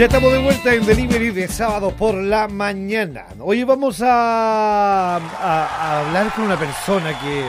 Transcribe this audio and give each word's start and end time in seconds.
Ya 0.00 0.06
estamos 0.06 0.32
de 0.32 0.38
vuelta 0.38 0.74
en 0.74 0.86
Delivery 0.86 1.28
de 1.28 1.46
sábado 1.46 1.90
por 1.94 2.14
la 2.14 2.48
mañana. 2.48 3.26
Hoy 3.38 3.64
vamos 3.64 4.00
a, 4.02 5.16
hablar 6.06 6.32
con 6.34 6.46
una 6.46 6.58
persona 6.58 7.10
que, 7.20 7.44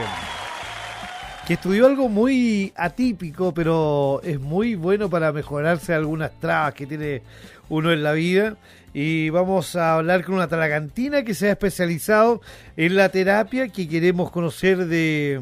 que 1.46 1.54
estudió 1.54 1.86
algo 1.86 2.10
muy 2.10 2.70
atípico, 2.76 3.54
pero 3.54 4.20
es 4.22 4.38
muy 4.38 4.74
bueno 4.74 5.08
para 5.08 5.32
mejorarse 5.32 5.94
algunas 5.94 6.38
trabas 6.40 6.74
que 6.74 6.86
tiene 6.86 7.22
uno 7.70 7.90
en 7.90 8.02
la 8.02 8.12
vida. 8.12 8.58
Y 8.92 9.30
vamos 9.30 9.74
a 9.74 9.94
hablar 9.94 10.22
con 10.22 10.34
una 10.34 10.46
talagantina 10.46 11.22
que 11.22 11.32
se 11.32 11.48
ha 11.48 11.52
especializado 11.52 12.42
en 12.76 12.96
la 12.96 13.08
terapia 13.08 13.68
que 13.68 13.88
queremos 13.88 14.30
conocer 14.30 14.88
de... 14.88 15.40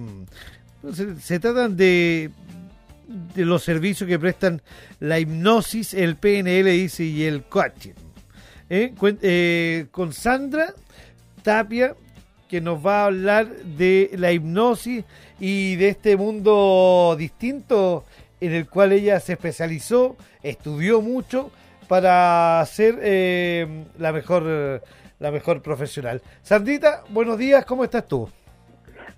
Se 1.21 1.41
tratan 1.41 1.77
de 1.77 2.31
de 3.11 3.45
los 3.45 3.65
servicios 3.65 4.09
que 4.09 4.19
prestan 4.19 4.63
la 5.01 5.19
hipnosis, 5.19 5.95
el 5.95 6.17
PNL 6.17 6.68
y 6.68 7.25
el 7.25 7.43
coaching. 7.45 7.93
¿Eh? 8.68 8.95
Eh, 9.03 9.87
con 9.91 10.13
Sandra 10.13 10.73
Tapia, 11.43 11.96
que 12.49 12.61
nos 12.61 12.85
va 12.85 13.03
a 13.03 13.07
hablar 13.07 13.49
de 13.49 14.11
la 14.15 14.32
hipnosis 14.32 15.04
y 15.41 15.75
de 15.77 15.89
este 15.89 16.17
mundo 16.17 17.17
distinto 17.18 18.04
en 18.41 18.53
el 18.53 18.68
cual 18.68 18.93
ella 18.93 19.18
se 19.18 19.32
especializó, 19.32 20.17
estudió 20.43 21.03
mucho 21.03 21.51
para 21.89 22.65
ser 22.67 22.99
eh, 23.03 23.85
la 23.99 24.13
mejor 24.13 24.82
la 25.18 25.31
mejor 25.31 25.61
profesional. 25.61 26.23
Sandrita, 26.43 27.03
buenos 27.11 27.37
días, 27.37 27.67
¿cómo 27.67 27.85
estás 27.85 28.09
tú? 28.09 28.31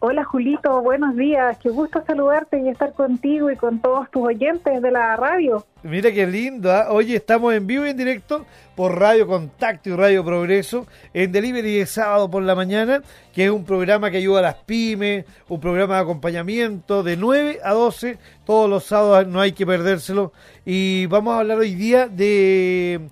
Hola 0.04 0.24
Julito, 0.24 0.82
buenos 0.82 1.14
días. 1.14 1.56
Qué 1.62 1.68
gusto 1.68 2.02
saludarte 2.04 2.58
y 2.58 2.68
estar 2.68 2.92
contigo 2.92 3.52
y 3.52 3.56
con 3.56 3.78
todos 3.78 4.10
tus 4.10 4.24
oyentes 4.24 4.82
de 4.82 4.90
la 4.90 5.14
radio. 5.14 5.64
Mira 5.84 6.10
qué 6.10 6.26
lindo. 6.26 6.72
¿ah? 6.72 6.88
Hoy 6.90 7.14
estamos 7.14 7.54
en 7.54 7.68
vivo 7.68 7.86
y 7.86 7.90
en 7.90 7.96
directo 7.96 8.44
por 8.74 8.98
Radio 8.98 9.28
Contacto 9.28 9.90
y 9.90 9.92
Radio 9.92 10.24
Progreso 10.24 10.88
en 11.14 11.30
Delivery 11.30 11.78
de 11.78 11.86
sábado 11.86 12.28
por 12.28 12.42
la 12.42 12.56
mañana, 12.56 13.00
que 13.32 13.44
es 13.44 13.50
un 13.52 13.64
programa 13.64 14.10
que 14.10 14.16
ayuda 14.16 14.40
a 14.40 14.42
las 14.42 14.56
pymes, 14.56 15.24
un 15.48 15.60
programa 15.60 15.94
de 15.94 16.00
acompañamiento 16.00 17.04
de 17.04 17.16
9 17.16 17.60
a 17.62 17.72
12 17.72 18.18
todos 18.44 18.68
los 18.68 18.82
sábados, 18.82 19.28
no 19.28 19.40
hay 19.40 19.52
que 19.52 19.64
perdérselo. 19.64 20.32
Y 20.64 21.06
vamos 21.06 21.32
a 21.34 21.38
hablar 21.38 21.58
hoy 21.58 21.76
día 21.76 22.08
de, 22.08 23.08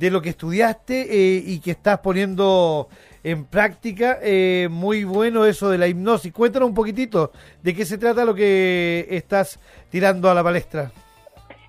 de 0.00 0.10
lo 0.10 0.20
que 0.20 0.30
estudiaste 0.30 1.02
eh, 1.36 1.44
y 1.46 1.60
que 1.60 1.70
estás 1.70 2.00
poniendo 2.00 2.88
en 3.24 3.46
práctica. 3.46 4.18
Eh, 4.22 4.68
muy 4.70 5.02
bueno 5.02 5.44
eso 5.44 5.68
de 5.70 5.78
la 5.78 5.88
hipnosis. 5.88 6.32
Cuéntanos 6.32 6.68
un 6.68 6.74
poquitito 6.74 7.32
de 7.62 7.74
qué 7.74 7.84
se 7.84 7.98
trata 7.98 8.24
lo 8.24 8.34
que 8.34 9.06
estás 9.10 9.58
tirando 9.90 10.30
a 10.30 10.34
la 10.34 10.44
palestra. 10.44 10.92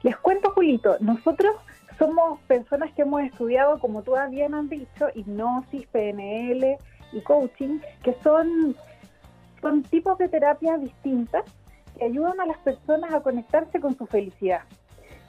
Les 0.03 0.15
cuento, 0.17 0.51
Julito, 0.51 0.97
nosotros 0.99 1.55
somos 1.97 2.39
personas 2.41 2.93
que 2.93 3.01
hemos 3.01 3.23
estudiado, 3.23 3.79
como 3.79 4.03
tú 4.03 4.13
bien 4.29 4.53
has 4.53 4.69
dicho, 4.69 5.07
hipnosis, 5.15 5.87
PNL 5.87 6.77
y 7.13 7.21
coaching, 7.21 7.79
que 8.03 8.15
son, 8.21 8.75
son 9.61 9.81
tipos 9.83 10.17
de 10.17 10.27
terapias 10.27 10.81
distintas 10.81 11.43
que 11.97 12.05
ayudan 12.05 12.39
a 12.41 12.45
las 12.45 12.57
personas 12.59 13.13
a 13.13 13.21
conectarse 13.21 13.79
con 13.79 13.97
su 13.97 14.05
felicidad. 14.05 14.61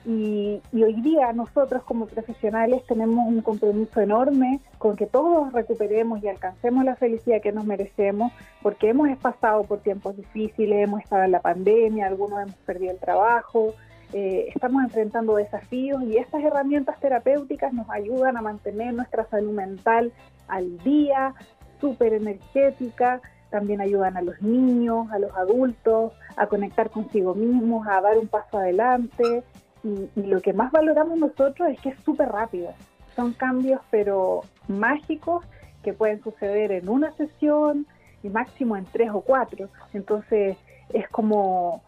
Y, 0.08 0.62
hoy 0.72 1.00
día 1.02 1.32
nosotros 1.32 1.82
como 1.82 2.06
profesionales 2.06 2.80
tenemos 2.86 3.26
un 3.26 3.42
compromiso 3.42 4.00
enorme 4.00 4.60
con 4.78 4.94
que 4.94 5.06
todos 5.06 5.52
recuperemos 5.52 6.22
y 6.22 6.28
alcancemos 6.28 6.84
la 6.84 6.94
felicidad 6.94 7.42
que 7.42 7.50
nos 7.50 7.64
merecemos, 7.64 8.32
porque 8.62 8.90
hemos 8.90 9.08
pasado 9.18 9.64
por 9.64 9.80
tiempos 9.80 10.16
difíciles, 10.16 10.84
hemos 10.84 11.02
estado 11.02 11.24
en 11.24 11.32
la 11.32 11.40
pandemia, 11.40 12.06
algunos 12.06 12.40
hemos 12.40 12.54
perdido 12.58 12.92
el 12.92 13.00
trabajo, 13.00 13.74
eh, 14.12 14.52
estamos 14.54 14.84
enfrentando 14.84 15.34
desafíos 15.34 16.00
y 16.04 16.18
estas 16.18 16.44
herramientas 16.44 17.00
terapéuticas 17.00 17.72
nos 17.72 17.90
ayudan 17.90 18.36
a 18.36 18.42
mantener 18.42 18.94
nuestra 18.94 19.26
salud 19.28 19.52
mental 19.52 20.12
al 20.46 20.78
día, 20.84 21.34
súper 21.80 22.12
energética, 22.12 23.20
también 23.50 23.80
ayudan 23.80 24.16
a 24.16 24.22
los 24.22 24.40
niños, 24.40 25.10
a 25.10 25.18
los 25.18 25.34
adultos, 25.36 26.12
a 26.36 26.46
conectar 26.46 26.90
consigo 26.90 27.34
mismos, 27.34 27.88
a 27.88 28.00
dar 28.00 28.18
un 28.18 28.28
paso 28.28 28.58
adelante 28.58 29.42
y, 29.86 30.22
lo 30.22 30.40
que 30.40 30.52
más 30.52 30.72
valoramos 30.72 31.18
nosotros 31.18 31.68
es 31.68 31.80
que 31.80 31.90
es 31.90 31.98
súper 32.04 32.28
rápido. 32.28 32.72
Son 33.14 33.32
cambios 33.32 33.80
pero 33.90 34.42
mágicos 34.68 35.44
que 35.82 35.92
pueden 35.92 36.22
suceder 36.22 36.72
en 36.72 36.88
una 36.88 37.12
sesión 37.12 37.86
y 38.22 38.28
máximo 38.28 38.76
en 38.76 38.84
tres 38.86 39.10
o 39.12 39.20
cuatro. 39.20 39.68
Entonces 39.92 40.56
es 40.92 41.08
como 41.08 41.82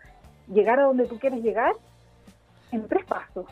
llegar 0.52 0.78
a 0.80 0.84
donde 0.84 1.06
tú 1.06 1.18
quieres 1.18 1.42
llegar 1.42 1.72
en 2.72 2.86
tres 2.86 3.04
pasos. 3.04 3.46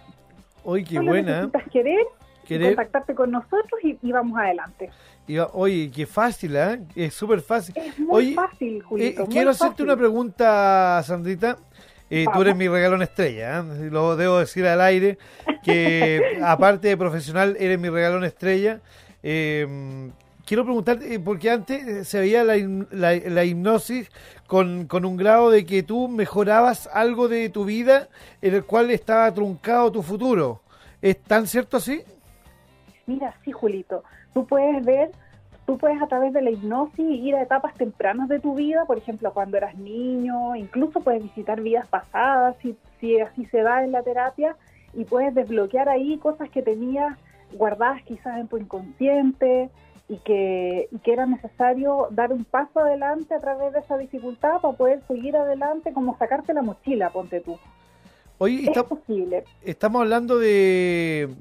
Oye, 0.64 0.84
qué 0.84 1.00
buena. 1.00 1.42
Necesitas 1.42 1.70
querer, 1.70 2.06
contactarte 2.48 3.14
con 3.14 3.30
nosotros 3.30 3.80
y, 3.82 4.12
vamos 4.12 4.38
adelante. 4.38 4.90
oye, 5.52 5.90
qué 5.94 6.06
fácil, 6.06 6.56
¿eh? 6.56 6.80
Es 6.94 7.14
súper 7.14 7.40
fácil. 7.40 7.74
Es 7.76 7.98
muy 7.98 8.34
fácil, 8.34 8.82
Julito. 8.82 9.22
Eh, 9.22 9.26
quiero 9.30 9.50
hacerte 9.50 9.82
una 9.82 9.96
pregunta, 9.96 11.02
Sandrita. 11.04 11.56
Eh, 12.08 12.24
tú 12.32 12.42
eres 12.42 12.56
mi 12.56 12.68
regalón 12.68 13.02
estrella, 13.02 13.60
¿eh? 13.60 13.90
lo 13.90 14.16
debo 14.16 14.38
decir 14.38 14.64
al 14.66 14.80
aire, 14.80 15.18
que 15.64 16.38
aparte 16.44 16.88
de 16.88 16.96
profesional, 16.96 17.56
eres 17.58 17.78
mi 17.80 17.88
regalón 17.88 18.24
estrella. 18.24 18.80
Eh, 19.22 20.10
quiero 20.44 20.64
preguntarte, 20.64 21.18
porque 21.18 21.50
antes 21.50 22.06
se 22.06 22.20
veía 22.20 22.44
la, 22.44 22.56
la, 22.92 23.44
hipnosis 23.44 24.10
con, 24.46 24.86
con, 24.86 25.04
un 25.04 25.16
grado 25.16 25.50
de 25.50 25.66
que 25.66 25.82
tú 25.82 26.06
mejorabas 26.06 26.88
algo 26.92 27.26
de 27.26 27.48
tu 27.48 27.64
vida 27.64 28.08
en 28.40 28.54
el 28.54 28.64
cual 28.64 28.90
estaba 28.90 29.32
truncado 29.34 29.90
tu 29.90 30.02
futuro. 30.02 30.62
¿Es 31.02 31.20
tan 31.22 31.46
cierto 31.48 31.78
así? 31.78 32.02
Mira, 33.06 33.34
sí, 33.44 33.50
Julito. 33.52 34.04
Tú 34.32 34.46
puedes 34.46 34.84
ver 34.84 35.10
tú 35.66 35.76
puedes 35.78 36.00
a 36.00 36.06
través 36.06 36.32
de 36.32 36.42
la 36.42 36.50
hipnosis 36.50 36.98
ir 36.98 37.34
a 37.34 37.42
etapas 37.42 37.74
tempranas 37.74 38.28
de 38.28 38.38
tu 38.38 38.54
vida, 38.54 38.84
por 38.86 38.98
ejemplo, 38.98 39.32
cuando 39.34 39.56
eras 39.56 39.76
niño, 39.76 40.54
incluso 40.54 41.00
puedes 41.00 41.22
visitar 41.22 41.60
vidas 41.60 41.86
pasadas, 41.88 42.56
si, 42.62 42.76
si 43.00 43.20
así 43.20 43.44
se 43.46 43.62
da 43.62 43.84
en 43.84 43.92
la 43.92 44.02
terapia, 44.02 44.56
y 44.94 45.04
puedes 45.04 45.34
desbloquear 45.34 45.88
ahí 45.88 46.16
cosas 46.18 46.48
que 46.50 46.62
tenías 46.62 47.18
guardadas 47.52 48.02
quizás 48.04 48.38
en 48.38 48.48
tu 48.48 48.56
inconsciente 48.56 49.68
y 50.08 50.18
que, 50.18 50.88
y 50.90 50.98
que 50.98 51.12
era 51.12 51.26
necesario 51.26 52.08
dar 52.10 52.32
un 52.32 52.44
paso 52.44 52.80
adelante 52.80 53.34
a 53.34 53.40
través 53.40 53.72
de 53.72 53.80
esa 53.80 53.98
dificultad 53.98 54.60
para 54.60 54.76
poder 54.76 55.02
seguir 55.08 55.36
adelante, 55.36 55.92
como 55.92 56.16
sacarte 56.16 56.54
la 56.54 56.62
mochila, 56.62 57.10
ponte 57.10 57.40
tú. 57.40 57.58
Oye, 58.38 58.62
es 58.62 58.68
está, 58.68 58.84
posible. 58.84 59.44
Estamos 59.62 60.02
hablando 60.02 60.38
de 60.38 61.34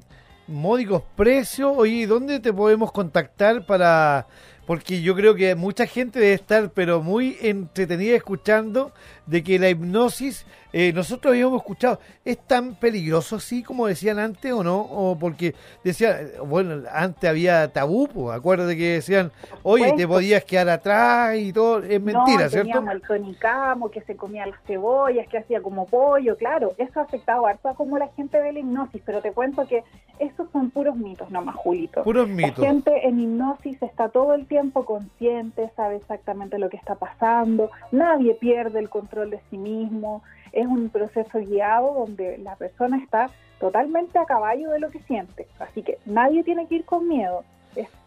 módicos 0.48 1.02
precios. 1.16 1.72
Oye, 1.76 2.06
¿dónde 2.06 2.40
te 2.40 2.52
podemos 2.52 2.92
contactar 2.92 3.66
para 3.66 4.26
porque 4.66 5.00
yo 5.00 5.14
creo 5.14 5.34
que 5.36 5.54
mucha 5.54 5.86
gente 5.86 6.18
debe 6.18 6.34
estar 6.34 6.70
pero 6.70 7.00
muy 7.00 7.38
entretenida 7.40 8.16
escuchando 8.16 8.92
de 9.26 9.42
que 9.42 9.58
la 9.58 9.70
hipnosis, 9.70 10.46
eh, 10.72 10.92
nosotros 10.92 11.32
habíamos 11.32 11.60
escuchado, 11.60 12.00
¿es 12.24 12.38
tan 12.38 12.74
peligroso 12.74 13.36
así 13.36 13.62
como 13.62 13.86
decían 13.86 14.18
antes 14.18 14.52
o 14.52 14.62
no? 14.62 14.80
O 14.80 15.18
porque 15.18 15.54
decían, 15.82 16.30
bueno, 16.44 16.82
antes 16.92 17.28
había 17.30 17.72
tabú, 17.72 18.08
pues, 18.08 18.36
acuérdate 18.36 18.76
que 18.76 18.94
decían, 18.94 19.32
oye, 19.62 19.92
te 19.96 20.06
podías 20.06 20.44
quedar 20.44 20.68
atrás 20.68 21.36
y 21.38 21.52
todo, 21.52 21.82
es 21.82 22.00
mentira, 22.00 22.44
no, 22.44 22.50
¿cierto? 22.50 22.90
el 22.90 23.02
tonicamo, 23.02 23.90
que 23.90 24.00
se 24.02 24.16
comía 24.16 24.46
las 24.46 24.60
cebollas, 24.64 25.28
que 25.28 25.38
hacía 25.38 25.60
como 25.60 25.86
pollo, 25.86 26.36
claro, 26.36 26.74
eso 26.78 27.00
ha 27.00 27.04
afectado 27.04 27.46
harto 27.46 27.68
a 27.68 27.74
como 27.74 27.98
la 27.98 28.08
gente 28.08 28.40
ve 28.40 28.52
la 28.52 28.60
hipnosis, 28.60 29.02
pero 29.04 29.20
te 29.22 29.32
cuento 29.32 29.66
que 29.66 29.82
esos 30.18 30.48
son 30.50 30.70
puros 30.70 30.96
mitos 30.96 31.30
nomás, 31.30 31.56
Julito. 31.56 32.02
Puros 32.02 32.28
mitos. 32.28 32.58
La 32.58 32.70
gente 32.70 33.06
en 33.06 33.20
hipnosis 33.20 33.82
está 33.82 34.08
todo 34.08 34.34
el 34.34 34.46
tiempo 34.46 34.55
consciente, 34.84 35.70
sabe 35.76 35.96
exactamente 35.96 36.58
lo 36.58 36.68
que 36.68 36.76
está 36.76 36.94
pasando, 36.94 37.70
nadie 37.92 38.34
pierde 38.34 38.78
el 38.78 38.88
control 38.88 39.30
de 39.30 39.40
sí 39.50 39.58
mismo, 39.58 40.22
es 40.52 40.66
un 40.66 40.88
proceso 40.88 41.38
guiado 41.38 41.94
donde 41.94 42.38
la 42.38 42.56
persona 42.56 42.98
está 42.98 43.30
totalmente 43.60 44.18
a 44.18 44.24
caballo 44.24 44.70
de 44.70 44.80
lo 44.80 44.90
que 44.90 45.00
siente, 45.00 45.46
así 45.58 45.82
que 45.82 45.98
nadie 46.06 46.42
tiene 46.44 46.66
que 46.66 46.76
ir 46.76 46.84
con 46.84 47.08
miedo. 47.08 47.44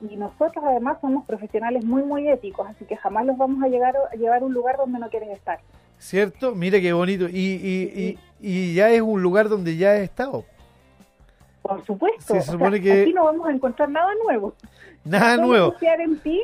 y 0.02 0.16
nosotros 0.16 0.64
además 0.66 0.98
somos 1.00 1.26
profesionales 1.26 1.86
muy, 1.86 2.04
muy 2.04 2.28
éticos, 2.28 2.68
así 2.68 2.86
que 2.86 2.96
jamás 2.96 3.26
los 3.26 3.38
vamos 3.38 3.64
a, 3.64 3.68
llegar, 3.68 3.96
a 4.12 4.16
llevar 4.16 4.42
a 4.42 4.46
un 4.46 4.54
lugar 4.54 4.78
donde 4.78 4.98
no 5.00 5.10
quieren 5.10 5.30
estar. 5.30 5.60
¿Cierto? 6.00 6.56
Mire 6.56 6.82
qué 6.82 6.94
bonito. 6.94 7.28
Y, 7.30 8.18
y, 8.40 8.74
ya 8.74 8.90
es 8.90 9.02
un 9.02 9.22
lugar 9.22 9.50
donde 9.50 9.76
ya 9.76 9.98
he 9.98 10.04
estado. 10.04 10.46
Por 11.70 11.86
supuesto. 11.86 12.34
Aquí 12.36 13.14
no 13.14 13.26
vamos 13.26 13.48
a 13.48 13.52
encontrar 13.52 13.90
nada 13.90 14.12
nuevo. 14.26 14.54
Nada 15.06 15.38
nuevo. 15.38 15.72
confiar 15.72 16.02
en 16.02 16.20
ti 16.20 16.42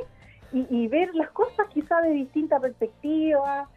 y, 0.53 0.67
y, 0.69 0.87
ver 0.87 1.13
las 1.15 1.29
cosas 1.31 1.67
quizá 1.73 1.99
de 2.01 2.11
distinta 2.11 2.59
perspectiva, 2.59 3.67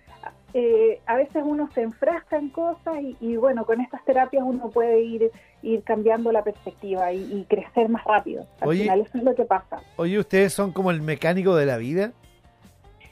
eh, 0.55 1.01
a 1.05 1.17
veces 1.17 1.43
uno 1.45 1.69
se 1.75 1.83
enfrasca 1.83 2.39
en 2.39 2.49
cosas 2.49 2.97
y, 3.21 3.37
bueno, 3.37 3.67
con 3.67 3.81
estas 3.81 4.03
terapias 4.05 4.43
uno 4.47 4.71
puede 4.71 5.03
ir, 5.03 5.31
ir 5.63 5.83
cambiando 5.83 6.33
la 6.33 6.43
perspectiva 6.43 7.13
y, 7.13 7.45
crecer 7.49 7.89
más 7.89 8.05
rápido. 8.05 8.47
Al 8.61 8.71
final 8.71 9.01
eso 9.01 9.19
es 9.19 9.25
lo 9.25 9.35
que 9.35 9.45
pasa. 9.45 9.81
Oye, 9.97 10.19
¿ustedes 10.19 10.55
son 10.55 10.73
como 10.73 10.91
el 10.91 11.03
mecánico 11.03 11.55
de 11.55 11.67
la 11.67 11.77
vida? 11.77 12.13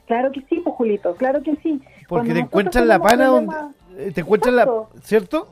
Claro 0.07 0.31
que 0.31 0.41
sí, 0.49 0.61
pues 0.63 0.75
Julito, 0.75 1.15
claro 1.15 1.43
que 1.43 1.55
sí. 1.57 1.81
Porque 2.07 2.33
te 2.33 2.39
encuentran 2.39 2.87
la 2.87 2.99
pana 2.99 3.27
donde... 3.27 3.55
Eh, 3.97 4.11
te 4.13 4.21
encuentran 4.21 4.55
la... 4.55 4.85
¿Cierto? 5.01 5.47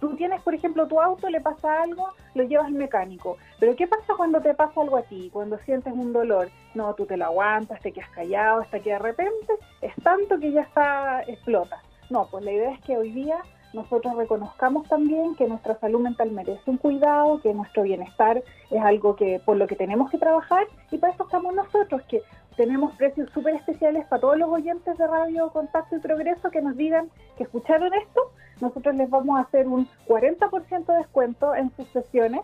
Tú 0.00 0.16
tienes, 0.16 0.40
por 0.42 0.54
ejemplo, 0.54 0.88
tu 0.88 1.00
auto, 1.00 1.28
le 1.28 1.40
pasa 1.40 1.82
algo, 1.82 2.08
lo 2.34 2.42
llevas 2.44 2.66
al 2.66 2.72
mecánico. 2.72 3.36
Pero 3.58 3.76
¿qué 3.76 3.86
pasa 3.86 4.14
cuando 4.16 4.40
te 4.40 4.54
pasa 4.54 4.80
algo 4.80 4.96
a 4.96 5.02
ti? 5.02 5.30
Cuando 5.32 5.58
sientes 5.58 5.92
un 5.92 6.12
dolor. 6.12 6.48
No, 6.74 6.94
tú 6.94 7.04
te 7.06 7.16
lo 7.16 7.26
aguantas, 7.26 7.80
te 7.80 7.92
quedas 7.92 8.10
callado 8.10 8.62
hasta 8.62 8.80
que 8.80 8.90
de 8.90 8.98
repente 8.98 9.52
es 9.82 9.94
tanto 10.02 10.38
que 10.38 10.52
ya 10.52 10.62
está, 10.62 11.22
explota. 11.22 11.82
No, 12.08 12.26
pues 12.30 12.44
la 12.44 12.52
idea 12.52 12.72
es 12.72 12.80
que 12.80 12.96
hoy 12.96 13.12
día 13.12 13.42
nosotros 13.72 14.16
reconozcamos 14.16 14.88
también 14.88 15.36
que 15.36 15.46
nuestra 15.46 15.78
salud 15.78 16.00
mental 16.00 16.32
merece 16.32 16.62
un 16.70 16.76
cuidado, 16.76 17.40
que 17.40 17.54
nuestro 17.54 17.84
bienestar 17.84 18.42
es 18.70 18.82
algo 18.82 19.14
que 19.14 19.40
por 19.44 19.56
lo 19.56 19.66
que 19.66 19.76
tenemos 19.76 20.10
que 20.10 20.18
trabajar 20.18 20.66
y 20.90 20.98
para 20.98 21.12
eso 21.12 21.24
estamos 21.24 21.54
nosotros, 21.54 22.02
que 22.08 22.22
tenemos 22.56 22.94
precios 22.96 23.30
súper 23.32 23.54
especiales 23.54 24.04
para 24.06 24.20
todos 24.20 24.38
los 24.38 24.48
oyentes 24.48 24.98
de 24.98 25.06
Radio 25.06 25.50
Contacto 25.50 25.96
y 25.96 26.00
Progreso 26.00 26.50
que 26.50 26.60
nos 26.60 26.76
digan 26.76 27.08
que 27.36 27.44
escucharon 27.44 27.94
esto. 27.94 28.32
Nosotros 28.60 28.94
les 28.96 29.08
vamos 29.08 29.38
a 29.38 29.42
hacer 29.42 29.66
un 29.66 29.88
40% 30.06 30.86
de 30.86 30.98
descuento 30.98 31.54
en 31.54 31.74
sus 31.76 31.88
sesiones. 31.88 32.42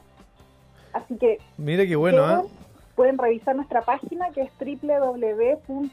Así 0.92 1.16
que... 1.18 1.38
Mire 1.58 1.86
qué 1.86 1.96
bueno, 1.96 2.40
¿eh? 2.40 2.44
Pueden 2.94 3.18
revisar 3.18 3.54
nuestra 3.54 3.82
página 3.82 4.30
que 4.30 4.40
es 4.42 4.50
www.sertu.cl. 4.58 5.86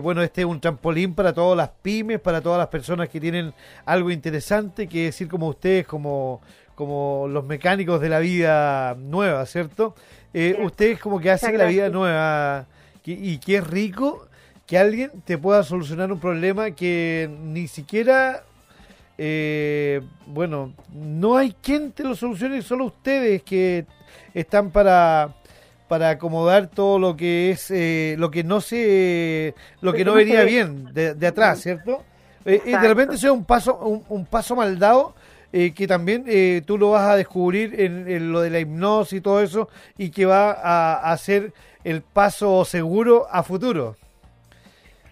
bueno, 0.04 0.22
este 0.22 0.42
es 0.42 0.48
un 0.48 0.60
trampolín 0.62 1.16
para 1.16 1.34
todas 1.34 1.58
las 1.58 1.70
pymes, 1.82 2.20
para 2.20 2.40
todas 2.40 2.60
las 2.60 2.68
personas 2.68 3.10
que 3.10 3.20
tienen 3.20 3.52
algo 3.84 4.12
interesante 4.12 4.88
que 4.88 5.06
decir 5.06 5.28
como 5.28 5.48
ustedes, 5.48 5.88
como 5.88 6.40
como 6.76 7.28
los 7.30 7.46
mecánicos 7.46 8.02
de 8.02 8.10
la 8.10 8.20
vida 8.20 8.96
nueva, 8.96 9.46
¿cierto? 9.46 9.96
Eh, 10.34 10.58
ustedes 10.64 11.00
como 11.00 11.20
que 11.20 11.32
hacen 11.32 11.58
la 11.58 11.66
vida 11.66 11.90
nueva 11.90 12.66
y 13.06 13.38
que 13.40 13.58
es 13.58 13.68
rico 13.68 14.28
que 14.66 14.78
alguien 14.78 15.12
te 15.26 15.38
pueda 15.38 15.64
solucionar 15.64 16.12
un 16.12 16.20
problema 16.20 16.72
que 16.72 17.30
ni 17.44 17.68
siquiera, 17.68 18.44
eh, 19.18 20.02
bueno, 20.26 20.74
no 20.92 21.38
hay 21.38 21.54
quien 21.62 21.92
te 21.92 22.04
lo 22.04 22.16
solucione, 22.16 22.62
solo 22.62 22.86
ustedes 22.86 23.44
que 23.44 23.86
están 24.34 24.72
para 24.72 25.36
para 25.88 26.10
acomodar 26.10 26.68
todo 26.68 26.98
lo 26.98 27.16
que 27.16 27.52
es 27.52 27.70
eh, 27.70 28.16
lo 28.18 28.32
que 28.32 28.44
no 28.44 28.62
se 28.62 29.54
lo 29.82 29.94
que 29.94 30.04
no 30.04 30.14
venía 30.14 30.44
bien 30.44 30.92
de, 30.94 31.28
atrás 31.28 31.62
cierto 31.62 32.04
eh, 32.46 32.62
y 32.66 32.72
de 32.72 32.88
repente 32.88 33.18
sea 33.18 33.32
un 33.32 33.46
paso 33.46 33.78
un, 33.78 34.04
un 34.10 34.26
paso 34.26 34.56
mal 34.56 34.80
dado 34.80 35.14
eh, 35.56 35.72
que 35.76 35.86
también 35.86 36.24
eh, 36.26 36.64
tú 36.66 36.80
lo 36.80 36.90
vas 36.90 37.04
a 37.04 37.16
descubrir 37.16 37.80
en, 37.80 38.32
lo 38.32 38.42
de 38.42 38.50
la 38.50 38.60
hipnosis 38.60 39.20
y 39.20 39.22
todo 39.22 39.40
eso, 39.40 39.70
y 40.00 40.10
que 40.10 40.26
va 40.26 40.52
a, 40.52 41.12
hacer 41.12 41.54
el 41.84 42.02
paso 42.02 42.66
seguro 42.66 43.28
a 43.30 43.44
futuro. 43.44 43.96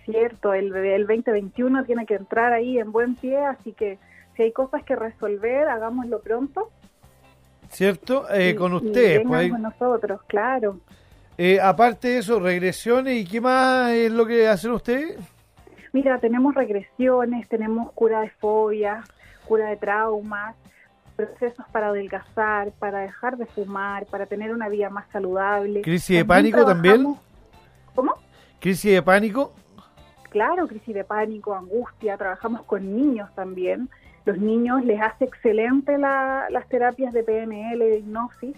Cierto, 0.04 0.56
el, 0.56 0.76
el 0.76 1.06
2021 1.06 1.86
tiene 1.86 2.08
que 2.08 2.16
entrar 2.16 2.54
ahí 2.54 2.80
en 2.80 2.92
buen 2.92 3.14
pie, 3.14 3.38
así 3.38 3.74
que 3.74 4.00
si 4.36 4.42
hay 4.42 4.52
cosas 4.52 4.84
que 4.84 4.96
resolver, 4.96 5.70
hagámoslo 5.70 6.22
pronto. 6.22 6.72
¿Cierto? 7.70 8.26
Eh, 8.34 8.56
con 8.56 8.74
ustedes. 8.74 9.22
Pues, 9.28 9.52
con 9.52 9.62
nosotros, 9.62 10.22
claro. 10.26 10.80
aparte 11.62 12.08
de 12.08 12.18
eso, 12.18 12.40
regresiones, 12.40 13.16
¿y 13.16 13.26
qué 13.28 13.40
más 13.40 13.92
es 13.92 14.12
lo 14.12 14.26
que 14.26 14.48
hacen 14.48 14.72
ustedes? 14.72 15.20
Mira, 15.94 16.18
tenemos 16.18 16.56
regresiones, 16.56 17.48
tenemos 17.48 17.92
cura 17.92 18.22
de 18.22 18.32
fobias, 18.32 19.06
cura 19.46 19.70
de 19.70 19.78
traumas, 19.78 20.56
procesos 21.16 21.66
para 21.72 21.90
adelgazar, 21.90 22.72
para 22.80 23.00
dejar 23.00 23.38
de 23.38 23.46
fumar, 23.46 24.06
para 24.08 24.26
tener 24.26 24.54
una 24.54 24.70
vida 24.70 24.90
más 24.90 25.06
saludable. 25.12 25.82
¿Crisis 25.82 26.18
de 26.18 26.26
pánico 26.26 26.66
también? 26.66 27.16
¿Cómo? 27.96 28.16
¿Crisis 28.60 28.94
de 28.94 29.02
pánico? 29.02 29.54
Claro, 30.30 30.68
crisis 30.68 30.96
de 30.96 31.04
pánico, 31.04 31.54
angustia. 31.54 32.18
Trabajamos 32.18 32.64
con 32.64 32.96
niños 32.96 33.30
también. 33.36 33.90
Los 34.24 34.38
niños 34.38 34.86
les 34.86 35.02
hace 35.02 35.26
excelente 35.26 35.98
las 35.98 36.68
terapias 36.70 37.14
de 37.14 37.24
PNL, 37.24 37.80
de 37.80 37.98
hipnosis. 37.98 38.56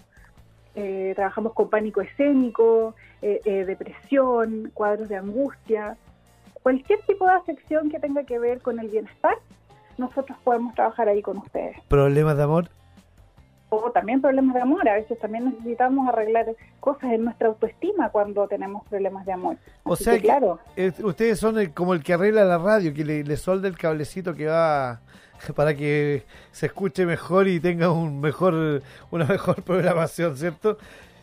Eh, 0.76 1.12
trabajamos 1.16 1.52
con 1.52 1.70
pánico 1.70 2.00
escénico, 2.00 2.94
eh, 3.22 3.40
eh, 3.44 3.64
depresión, 3.64 4.70
cuadros 4.74 5.08
de 5.08 5.16
angustia. 5.16 5.96
Cualquier 6.62 7.00
tipo 7.06 7.26
de 7.26 7.32
afección 7.32 7.90
que 7.90 7.98
tenga 7.98 8.24
que 8.24 8.38
ver 8.38 8.60
con 8.60 8.78
el 8.78 8.88
bienestar, 8.88 9.36
nosotros 9.98 10.36
podemos 10.44 10.74
trabajar 10.74 11.08
ahí 11.08 11.22
con 11.22 11.38
ustedes. 11.38 11.76
¿Problemas 11.88 12.36
de 12.36 12.42
amor? 12.42 12.68
O 13.70 13.90
también 13.90 14.20
problemas 14.20 14.54
de 14.54 14.60
amor. 14.60 14.88
A 14.88 14.94
veces 14.94 15.18
también 15.18 15.46
necesitamos 15.46 16.08
arreglar 16.08 16.46
cosas 16.80 17.12
en 17.12 17.24
nuestra 17.24 17.48
autoestima 17.48 18.10
cuando 18.10 18.46
tenemos 18.46 18.86
problemas 18.88 19.26
de 19.26 19.32
amor. 19.32 19.56
o 19.82 19.96
sea, 19.96 20.14
que, 20.14 20.22
claro. 20.22 20.58
ustedes 21.02 21.38
son 21.40 21.64
como 21.72 21.94
el 21.94 22.02
que 22.02 22.14
arregla 22.14 22.44
la 22.44 22.58
radio, 22.58 22.94
que 22.94 23.04
le, 23.04 23.24
le 23.24 23.36
solda 23.36 23.68
el 23.68 23.76
cablecito 23.76 24.34
que 24.34 24.46
va 24.46 25.00
para 25.56 25.74
que 25.74 26.22
se 26.52 26.66
escuche 26.66 27.06
mejor 27.06 27.48
y 27.48 27.60
tenga 27.60 27.90
un 27.90 28.20
mejor 28.20 28.82
una 29.10 29.24
mejor 29.24 29.62
programación, 29.64 30.36
¿cierto? 30.36 30.78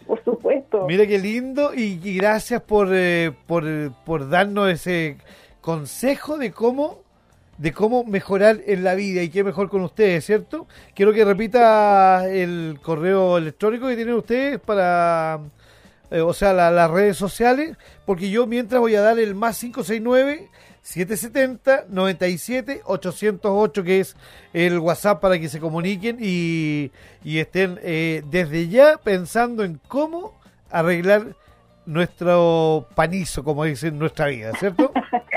Por 0.06 0.24
supuesto. 0.24 0.86
Mire 0.88 1.08
qué 1.08 1.20
lindo 1.20 1.74
y, 1.74 2.18
gracias 2.18 2.62
por, 2.62 2.90
eh, 2.92 3.32
por, 3.48 3.64
por 4.04 4.30
darnos 4.30 4.70
ese 4.70 5.18
consejo 5.62 6.38
de 6.38 6.52
cómo 6.52 7.01
de 7.62 7.74
cómo 7.74 8.04
mejorar 8.04 8.60
en 8.66 8.84
la 8.84 8.96
vida 8.96 9.22
y 9.22 9.30
qué 9.30 9.44
mejor 9.44 9.70
con 9.70 9.84
ustedes, 9.84 10.26
¿cierto? 10.26 10.68
Quiero 10.96 11.14
que 11.14 11.24
repita 11.24 12.28
el 12.28 12.80
correo 12.82 13.38
electrónico 13.38 13.88
que 13.88 13.96
tienen 13.96 14.16
ustedes 14.16 14.60
para, 14.60 15.40
eh, 16.10 16.22
o 16.22 16.34
sea, 16.34 16.54
las 16.54 16.90
redes 16.90 17.18
sociales, 17.18 17.78
porque 18.04 18.32
yo 18.32 18.48
mientras 18.48 18.82
voy 18.82 18.96
a 18.96 19.02
dar 19.02 19.20
el 19.20 19.36
más 19.36 19.60
569 19.60 20.50
770 20.82 21.86
97 21.88 22.82
808 22.84 23.84
que 23.84 24.00
es 24.00 24.16
el 24.54 24.80
WhatsApp 24.80 25.22
para 25.22 25.38
que 25.38 25.48
se 25.48 25.60
comuniquen 25.60 26.18
y, 26.20 26.92
y 27.24 27.38
estén 27.38 27.80
eh, 27.84 28.24
desde 28.32 28.70
ya 28.70 28.98
pensando 28.98 29.64
en 29.64 29.80
cómo 29.88 30.34
arreglar 30.72 31.36
nuestro 31.86 32.88
panizo, 32.96 33.44
como 33.44 33.66
dicen, 33.66 34.00
nuestra 34.00 34.26
vida, 34.28 34.52
¿cierto? 34.58 34.92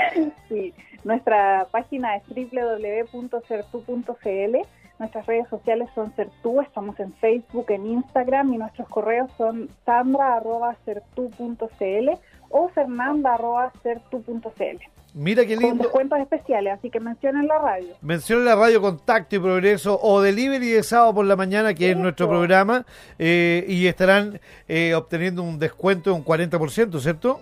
sí. 0.49 0.73
Nuestra 1.05 1.67
página 1.71 2.17
es 2.17 2.23
www.certu.cl. 2.27 4.57
Nuestras 4.97 5.25
redes 5.25 5.45
sociales 5.49 5.89
son 5.93 6.13
Certu, 6.15 6.61
estamos 6.61 6.97
en 7.01 7.13
Facebook, 7.15 7.65
en 7.69 7.85
Instagram 7.85 8.53
y 8.53 8.57
nuestros 8.57 8.87
correos 8.87 9.29
son 9.37 9.69
sandra.certu.cl 9.85 12.09
o 12.49 12.69
fernanda.certu.cl. 12.69 14.77
Mira 15.13 15.45
qué 15.45 15.55
con 15.55 15.63
lindo. 15.63 15.83
descuentos 15.83 16.19
especiales, 16.19 16.73
así 16.73 16.89
que 16.89 16.99
mencionen 16.99 17.47
la 17.47 17.57
radio. 17.59 17.93
Menciona 18.01 18.43
la 18.43 18.55
radio 18.55 18.81
Contacto 18.81 19.35
y 19.35 19.39
Progreso 19.39 19.97
o 20.01 20.21
Delivery 20.21 20.69
de 20.71 20.83
sábado 20.83 21.13
por 21.13 21.25
la 21.25 21.35
mañana, 21.37 21.73
que 21.73 21.91
es 21.91 21.97
nuestro 21.97 22.27
programa, 22.27 22.85
eh, 23.19 23.63
y 23.67 23.87
estarán 23.87 24.39
eh, 24.67 24.93
obteniendo 24.95 25.43
un 25.43 25.57
descuento 25.59 26.09
de 26.09 26.15
un 26.17 26.25
40%, 26.25 26.99
¿cierto? 26.99 27.39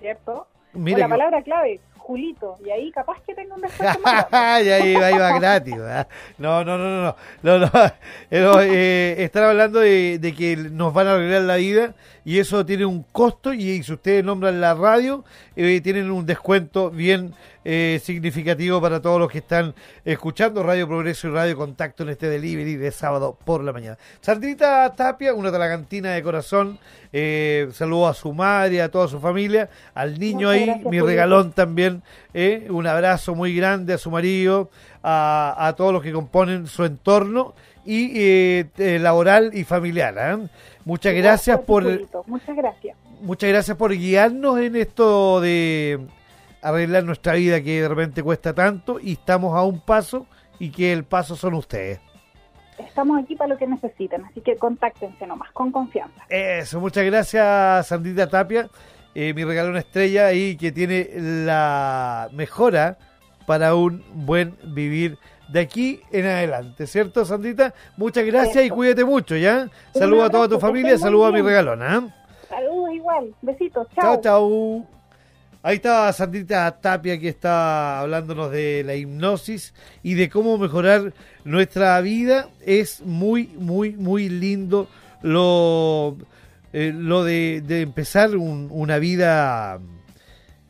¿Cierto? 0.00 0.46
Mira 0.74 0.98
Con 0.98 1.00
la 1.00 1.06
que- 1.06 1.10
palabra 1.18 1.42
clave, 1.42 1.80
Julito, 2.06 2.56
y 2.64 2.70
ahí 2.70 2.92
capaz 2.92 3.20
que 3.26 3.34
tenga 3.34 3.56
un 3.56 3.62
descuento 3.62 3.98
más. 3.98 4.26
Ay, 4.30 4.68
ahí 4.70 4.94
va, 4.94 5.06
ahí 5.06 5.18
va 5.18 5.38
gratis. 5.40 5.76
¿verdad? 5.76 6.06
No, 6.38 6.64
no, 6.64 6.78
no, 6.78 6.84
no, 6.84 7.02
no. 7.42 7.58
no, 7.58 7.66
no. 7.66 7.70
Pero, 8.30 8.60
eh, 8.60 9.24
están 9.24 9.42
hablando 9.42 9.80
de, 9.80 10.20
de 10.20 10.32
que 10.32 10.56
nos 10.56 10.94
van 10.94 11.08
a 11.08 11.14
arreglar 11.14 11.42
la 11.42 11.56
vida 11.56 11.94
y 12.24 12.38
eso 12.38 12.64
tiene 12.64 12.84
un 12.84 13.04
costo 13.10 13.52
y, 13.52 13.82
si 13.82 13.92
ustedes 13.92 14.24
nombran 14.24 14.60
la 14.60 14.74
radio, 14.74 15.24
eh, 15.56 15.80
tienen 15.80 16.12
un 16.12 16.26
descuento 16.26 16.90
bien 16.90 17.34
eh, 17.68 18.00
significativo 18.00 18.80
para 18.80 19.02
todos 19.02 19.18
los 19.18 19.28
que 19.28 19.38
están 19.38 19.74
escuchando 20.04 20.62
Radio 20.62 20.86
Progreso 20.86 21.26
y 21.26 21.32
Radio 21.32 21.56
Contacto 21.56 22.04
en 22.04 22.10
este 22.10 22.28
delivery 22.28 22.76
de 22.76 22.92
sábado 22.92 23.36
por 23.44 23.64
la 23.64 23.72
mañana. 23.72 23.98
Sandrita 24.20 24.94
Tapia, 24.94 25.34
una 25.34 25.50
talagantina 25.50 26.12
de 26.12 26.22
corazón, 26.22 26.78
eh, 27.12 27.68
saludo 27.72 28.06
a 28.06 28.14
su 28.14 28.32
madre, 28.32 28.82
a 28.82 28.88
toda 28.88 29.08
su 29.08 29.18
familia, 29.18 29.68
al 29.94 30.16
niño 30.20 30.46
Muchas 30.46 30.52
ahí, 30.52 30.66
gracias, 30.66 30.90
mi 30.92 31.00
regalón 31.00 31.50
también, 31.50 32.02
eh, 32.34 32.68
un 32.70 32.86
abrazo 32.86 33.34
muy 33.34 33.56
grande 33.56 33.94
a 33.94 33.98
su 33.98 34.12
marido, 34.12 34.70
a, 35.02 35.56
a 35.58 35.72
todos 35.74 35.92
los 35.92 36.04
que 36.04 36.12
componen 36.12 36.68
su 36.68 36.84
entorno 36.84 37.54
y 37.84 38.12
eh, 38.14 38.66
eh, 38.78 38.98
laboral 39.00 39.50
y 39.54 39.64
familiar. 39.64 40.14
¿eh? 40.18 40.46
Muchas 40.84 41.14
gracias 41.14 41.58
por 41.60 41.82
Muchas 42.28 42.56
gracias. 42.56 42.96
muchas 43.22 43.50
gracias 43.50 43.76
por 43.76 43.92
guiarnos 43.92 44.60
en 44.60 44.76
esto 44.76 45.40
de 45.40 46.00
arreglar 46.68 47.04
nuestra 47.04 47.34
vida 47.34 47.62
que 47.62 47.82
de 47.82 47.88
repente 47.88 48.22
cuesta 48.22 48.54
tanto 48.54 48.98
y 49.00 49.12
estamos 49.12 49.56
a 49.56 49.62
un 49.62 49.80
paso 49.80 50.26
y 50.58 50.70
que 50.70 50.92
el 50.92 51.04
paso 51.04 51.36
son 51.36 51.54
ustedes. 51.54 52.00
Estamos 52.78 53.22
aquí 53.22 53.36
para 53.36 53.48
lo 53.48 53.56
que 53.56 53.66
necesiten, 53.66 54.24
así 54.24 54.40
que 54.40 54.56
contáctense 54.56 55.26
nomás, 55.26 55.50
con 55.52 55.70
confianza. 55.70 56.24
Eso, 56.28 56.80
muchas 56.80 57.04
gracias 57.04 57.86
Sandrita 57.86 58.28
Tapia, 58.28 58.68
eh, 59.14 59.32
mi 59.32 59.44
regalo 59.44 59.70
una 59.70 59.78
estrella 59.78 60.26
ahí 60.26 60.56
que 60.56 60.72
tiene 60.72 61.08
la 61.14 62.28
mejora 62.32 62.98
para 63.46 63.74
un 63.74 64.04
buen 64.12 64.56
vivir 64.64 65.18
de 65.48 65.60
aquí 65.60 66.00
en 66.10 66.26
adelante, 66.26 66.86
¿cierto 66.86 67.24
Sandrita? 67.24 67.72
Muchas 67.96 68.24
gracias 68.26 68.64
y 68.64 68.68
cuídate 68.68 69.04
mucho, 69.04 69.36
¿ya? 69.36 69.70
Saludos 69.94 70.28
a 70.28 70.30
toda 70.30 70.48
tu 70.48 70.58
familia, 70.58 70.98
saludos 70.98 71.28
a 71.28 71.32
mi 71.32 71.42
regalona. 71.42 71.96
¿eh? 71.96 72.12
Saludos 72.48 72.92
igual, 72.92 73.34
besitos, 73.42 73.86
Chao, 73.94 74.20
chao. 74.20 74.22
chao. 74.22 74.95
Ahí 75.66 75.76
está 75.78 76.12
Sandrita 76.12 76.70
Tapia 76.80 77.18
que 77.18 77.28
está 77.28 77.98
hablándonos 77.98 78.52
de 78.52 78.84
la 78.86 78.94
hipnosis 78.94 79.74
y 80.04 80.14
de 80.14 80.30
cómo 80.30 80.58
mejorar 80.58 81.12
nuestra 81.42 82.00
vida. 82.02 82.48
Es 82.64 83.00
muy, 83.00 83.48
muy, 83.58 83.96
muy 83.96 84.28
lindo 84.28 84.86
lo, 85.22 86.16
eh, 86.72 86.92
lo 86.94 87.24
de, 87.24 87.56
empezar 87.82 88.36
un- 88.36 88.68
una 88.70 88.98
vida 89.00 89.80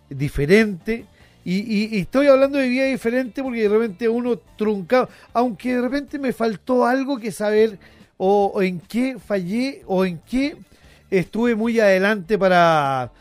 diferente. 0.08 1.04
Y, 1.44 1.98
estoy 1.98 2.28
hablando 2.28 2.56
de 2.56 2.66
vida 2.66 2.86
diferente 2.86 3.42
porque 3.42 3.64
de 3.64 3.68
repente 3.68 4.08
uno 4.08 4.38
truncado, 4.56 5.10
aunque 5.34 5.74
de 5.74 5.82
repente 5.82 6.18
me 6.18 6.32
faltó 6.32 6.86
algo 6.86 7.18
que 7.18 7.32
saber 7.32 7.78
o 8.16 8.62
en 8.62 8.80
qué 8.80 9.18
fallé 9.18 9.82
o 9.86 10.06
en 10.06 10.20
qué 10.20 10.56
estuve 11.10 11.54
muy 11.54 11.78
adelante 11.80 12.38
para, 12.38 13.12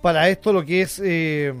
para 0.00 0.28
esto 0.28 0.52
lo 0.52 0.64
que 0.64 0.82
es 0.82 1.00
eh, 1.04 1.52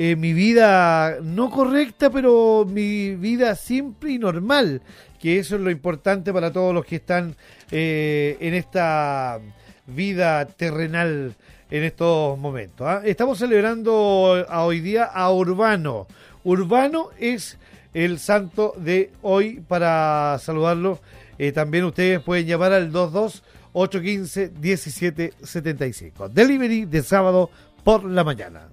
eh, 0.00 0.14
mi 0.14 0.32
vida 0.32 1.18
no 1.22 1.50
correcta, 1.50 2.08
pero 2.08 2.64
mi 2.64 3.16
vida 3.16 3.56
simple 3.56 4.12
y 4.12 4.18
normal, 4.18 4.80
que 5.20 5.40
eso 5.40 5.56
es 5.56 5.60
lo 5.60 5.72
importante 5.72 6.32
para 6.32 6.52
todos 6.52 6.72
los 6.72 6.84
que 6.84 6.96
están 6.96 7.34
eh, 7.72 8.36
en 8.38 8.54
esta 8.54 9.40
vida 9.86 10.46
terrenal 10.46 11.34
en 11.70 11.82
estos 11.82 12.38
momentos. 12.38 12.86
¿ah? 12.86 13.02
Estamos 13.04 13.38
celebrando 13.38 14.46
hoy 14.48 14.80
día 14.80 15.04
a 15.04 15.32
Urbano. 15.32 16.06
Urbano 16.44 17.10
es 17.18 17.58
el 17.92 18.20
santo 18.20 18.74
de 18.76 19.10
hoy 19.22 19.60
para 19.66 20.38
saludarlo. 20.40 21.00
Eh, 21.38 21.52
también 21.52 21.84
ustedes 21.84 22.20
pueden 22.20 22.46
llamar 22.46 22.72
al 22.72 22.88
22 22.88 23.42
815 23.72 24.52
1775. 24.60 26.28
Delivery 26.28 26.84
de 26.84 27.02
sábado 27.02 27.50
por 27.84 28.04
la 28.04 28.24
mañana. 28.24 28.68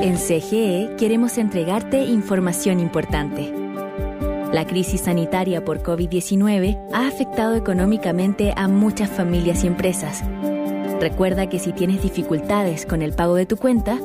En 0.00 0.16
CGE 0.16 0.96
queremos 0.98 1.38
entregarte 1.38 2.04
información 2.04 2.80
importante. 2.80 3.52
La 4.52 4.66
crisis 4.66 5.02
sanitaria 5.02 5.64
por 5.64 5.82
COVID-19 5.82 6.78
ha 6.92 7.08
afectado 7.08 7.56
económicamente 7.56 8.52
a 8.56 8.68
muchas 8.68 9.10
familias 9.10 9.64
y 9.64 9.66
empresas. 9.66 10.22
Recuerda 11.00 11.48
que 11.48 11.58
si 11.58 11.72
tienes 11.72 12.02
dificultades 12.02 12.86
con 12.86 13.02
el 13.02 13.14
pago 13.14 13.34
de 13.34 13.46
tu 13.46 13.56
cuenta, 13.56 13.98